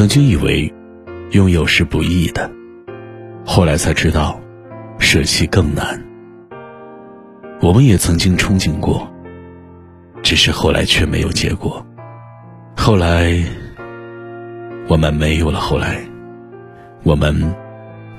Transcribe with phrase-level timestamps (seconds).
[0.00, 0.72] 曾经以为
[1.32, 2.50] 拥有是不易的，
[3.44, 4.40] 后来才知道
[4.98, 6.02] 舍弃更难。
[7.60, 9.06] 我们也曾经憧憬过，
[10.22, 11.84] 只是后来却没有结果。
[12.74, 13.44] 后来
[14.88, 16.00] 我们没有了后来，
[17.02, 17.54] 我们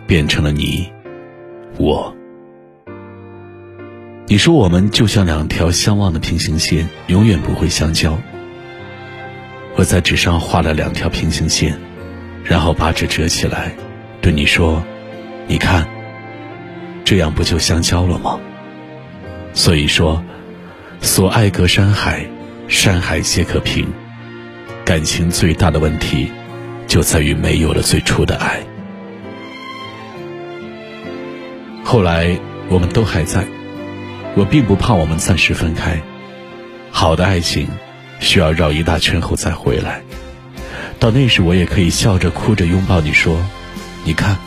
[0.05, 0.87] 变成了你
[1.79, 2.15] 我。
[4.27, 8.15] 你说我们就像两条相望的平行线，永远不会相交。
[9.75, 11.79] 我在纸上画了两条平行线，
[12.43, 13.71] 然后把纸折起来，
[14.21, 14.83] 对你说
[15.47, 15.87] ：“你看，
[17.03, 18.39] 这样不就相交了吗？”
[19.53, 20.23] 所以说，
[21.01, 22.25] 所爱隔山海，
[22.67, 23.87] 山海皆可平。
[24.85, 26.31] 感情最大的问题，
[26.85, 28.59] 就在于没有了最初的爱。
[31.83, 33.45] 后来我们都还在，
[34.35, 35.99] 我并不怕我们暂时分开。
[36.91, 37.67] 好的爱情。
[38.21, 40.01] 需要绕一大圈后再回来，
[40.99, 43.35] 到那时我也可以笑着哭着拥抱你说
[44.05, 44.37] ：“你看，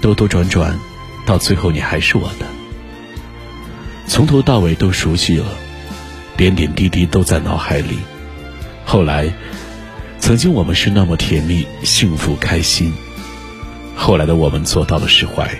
[0.00, 0.78] 兜兜转转，
[1.26, 2.46] 到最后你还是我的。
[4.06, 5.46] 从头到尾都熟悉了，
[6.36, 7.98] 点点滴滴都在脑海里。
[8.84, 9.32] 后来，
[10.20, 12.92] 曾经我们是那么甜蜜、幸福、开心。
[13.96, 15.50] 后来的我们做到了释怀，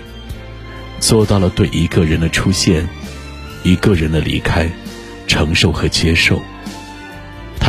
[0.99, 2.87] 做到了对一个人的出现、
[3.63, 4.69] 一个人的离开，
[5.27, 6.39] 承受和接受。”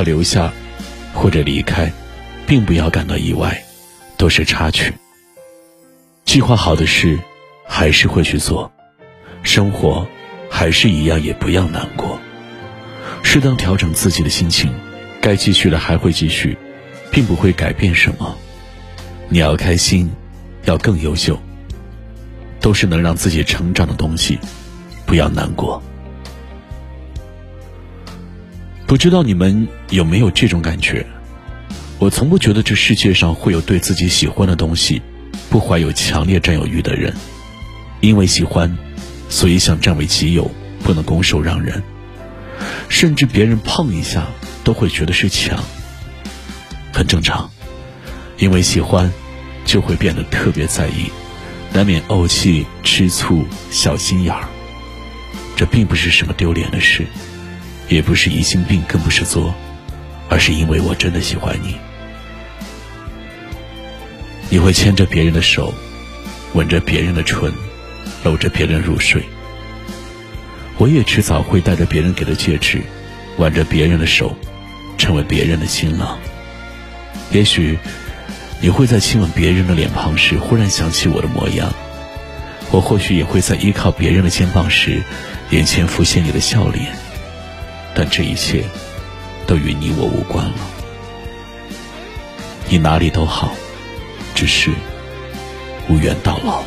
[0.01, 0.51] 他留下，
[1.13, 1.93] 或者离开，
[2.47, 3.63] 并不要感到意外，
[4.17, 4.95] 都是插曲。
[6.25, 7.19] 计划好的事，
[7.67, 8.73] 还是会去做；
[9.43, 10.09] 生活，
[10.49, 12.19] 还是一样，也不要难过。
[13.23, 14.73] 适当调整自己的心情，
[15.21, 16.57] 该继续的还会继续，
[17.11, 18.35] 并不会改变什么。
[19.29, 20.11] 你要开心，
[20.65, 21.39] 要更优秀，
[22.59, 24.39] 都是能让自己成长的东西，
[25.05, 25.83] 不要难过。
[28.91, 31.07] 不知道你们有没有这种感觉？
[32.01, 35.01] 我从不觉得这世界上会有对自己喜欢的东西
[35.49, 37.15] 不怀有强烈占有欲的人，
[38.01, 38.77] 因为喜欢，
[39.29, 40.51] 所以想占为己有，
[40.83, 41.81] 不能拱手让人，
[42.89, 44.27] 甚至别人碰一下
[44.65, 45.63] 都会觉得是抢。
[46.93, 47.49] 很正常，
[48.39, 49.09] 因为喜欢，
[49.65, 51.13] 就会变得特别在意，
[51.73, 54.49] 难免怄气、吃醋、小心眼儿。
[55.55, 57.07] 这并不是什么丢脸的事。
[57.91, 59.53] 也不是疑心病，更不是作，
[60.29, 61.75] 而是因为我真的喜欢你。
[64.49, 65.75] 你会牵着别人的手，
[66.55, 67.53] 吻着别人的唇，
[68.23, 69.25] 搂着别人入睡。
[70.79, 72.81] 我也迟早会戴着别人给的戒指，
[73.39, 74.37] 挽着别人的手，
[74.97, 76.17] 成为别人的新郎。
[77.33, 77.77] 也许
[78.61, 81.75] 你会在亲吻别人的脸庞时，忽然想起我的模样。
[82.71, 85.03] 我或许也会在依靠别人的肩膀时，
[85.51, 86.95] 眼前浮现你的笑脸。
[87.95, 88.65] 但这一切，
[89.47, 90.55] 都与你我无关了。
[92.69, 93.53] 你哪里都好，
[94.35, 94.71] 只是
[95.89, 96.63] 无缘到老。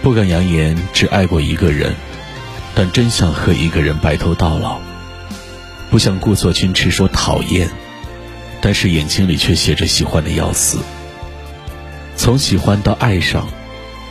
[0.00, 1.94] 不敢扬言只爱过一个人，
[2.74, 4.80] 但真想和一个人白头到老。
[5.90, 7.68] 不想故作矜持说讨厌，
[8.60, 10.78] 但是眼睛里却写着喜欢的要死。
[12.14, 13.48] 从喜欢到爱上，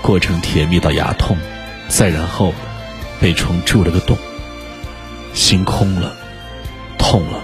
[0.02, 1.38] 过程甜蜜到牙痛，
[1.88, 2.54] 再然后
[3.22, 4.18] 被虫蛀了个洞。
[5.48, 6.14] 心空了，
[6.98, 7.42] 痛了，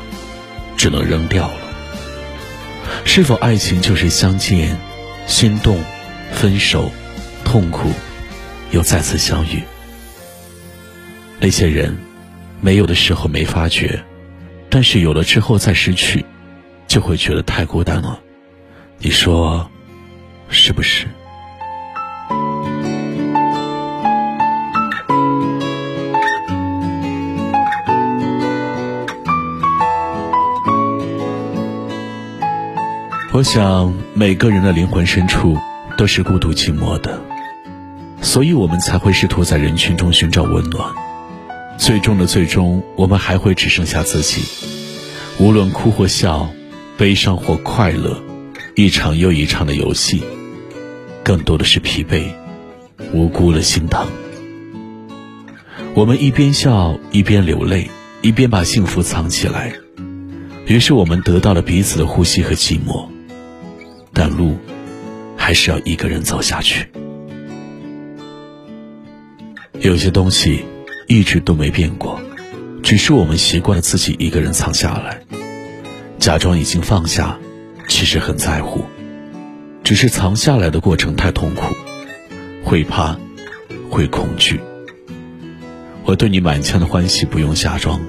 [0.75, 1.61] 只能扔掉了。
[3.05, 4.77] 是否爱情就是相见、
[5.25, 5.81] 心动、
[6.33, 6.91] 分手、
[7.45, 7.89] 痛苦，
[8.71, 9.63] 又再次相遇？
[11.39, 11.97] 那些人，
[12.59, 14.03] 没有的时候没发觉，
[14.69, 16.25] 但是有了之后再失去，
[16.89, 18.19] 就会觉得太孤单了。
[18.97, 19.71] 你说，
[20.50, 21.07] 是不是？
[33.33, 35.57] 我想，每个人的灵魂深处
[35.97, 37.19] 都是孤独寂寞的，
[38.21, 40.94] 所以我们才会试图在人群中寻找温暖。
[41.80, 44.44] 最终的最终，我们还会只剩下自己。
[45.39, 46.47] 无论哭或笑，
[46.95, 48.21] 悲伤或快乐，
[48.75, 50.21] 一场又一场的游戏，
[51.24, 52.25] 更多的是疲惫、
[53.13, 54.06] 无辜的心疼。
[55.95, 57.89] 我们一边笑一边流泪，
[58.21, 59.74] 一边把幸福藏起来，
[60.68, 63.07] 于是我们得到了彼此的呼吸和寂寞，
[64.13, 64.57] 但路
[65.36, 66.88] 还是要一个人走下去。
[69.80, 70.63] 有些东西
[71.07, 72.21] 一直都没变过，
[72.81, 75.21] 只是我们习惯了自己一个人藏下来，
[76.19, 77.38] 假装已经放下，
[77.89, 78.86] 其实很在乎，
[79.83, 81.63] 只是藏下来的过程太痛苦，
[82.63, 83.18] 会怕，
[83.89, 84.62] 会恐惧。
[86.06, 88.00] 我对你满腔的欢喜不用假装，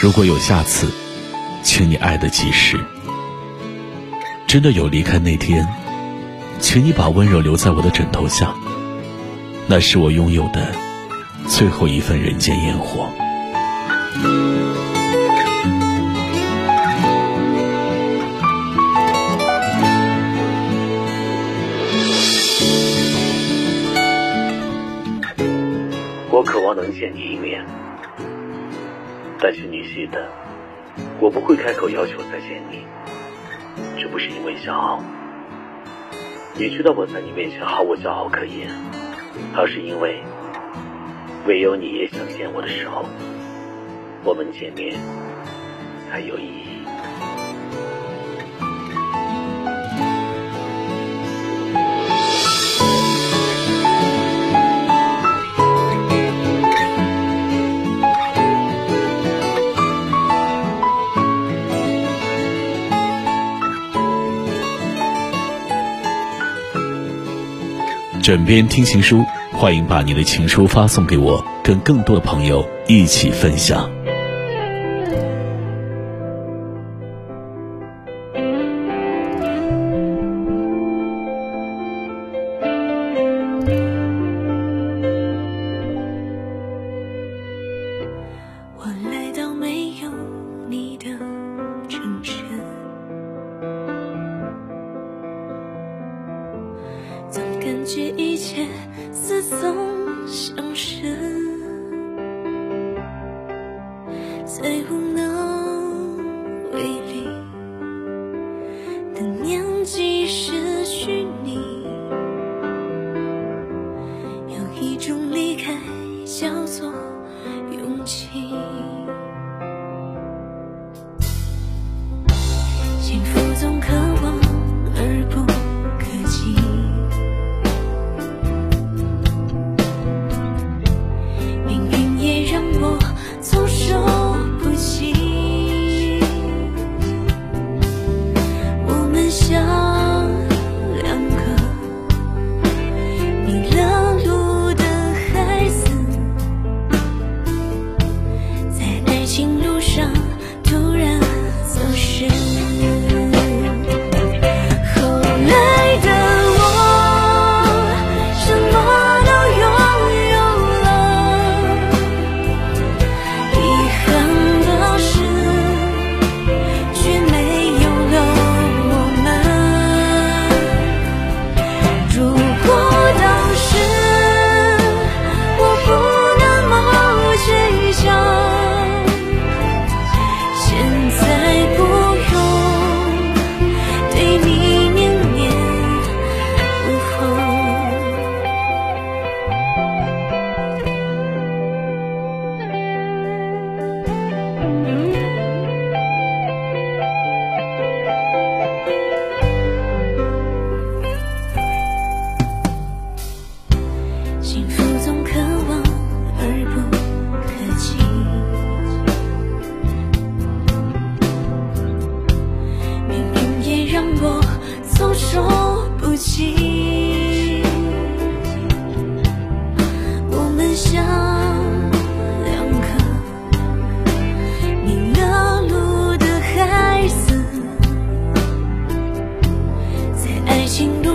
[0.00, 0.88] 如果有下次，
[1.62, 2.78] 请你爱的及时。
[4.54, 5.66] 真的有离开那天，
[6.60, 8.54] 请你把温柔留在我的枕头下。
[9.66, 10.72] 那是我拥有的
[11.48, 13.08] 最后一份人间烟火。
[26.30, 27.66] 我渴望能见你一面，
[29.40, 30.28] 但是你记得，
[31.18, 32.84] 我不会开口要求再见你，
[34.14, 35.02] 不是因为骄傲。
[36.54, 38.70] 你知道我在你面前毫无骄傲可言。
[39.56, 40.22] 而是因为，
[41.48, 43.06] 唯有你也想见我的时候，
[44.22, 44.94] 我们见面
[46.08, 46.73] 才有意义。
[68.24, 69.22] 枕边听情书，
[69.52, 73.93] 欢迎把你的情书发送给我，跟更多的朋友一起分享。
[104.64, 105.13] 在无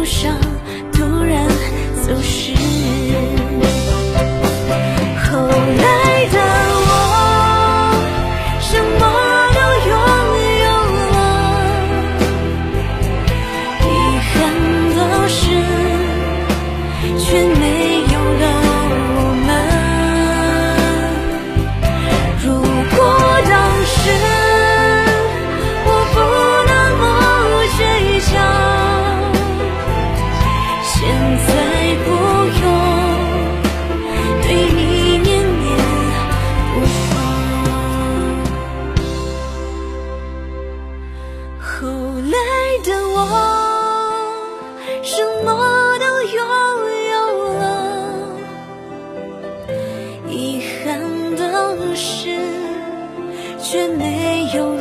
[0.10, 0.59] 上。
[41.80, 42.38] 后来
[42.84, 43.16] 的我
[45.02, 46.38] 什么都拥
[47.10, 47.64] 有了
[50.30, 51.00] 遗憾
[51.38, 52.38] 的是
[53.62, 54.76] 却没有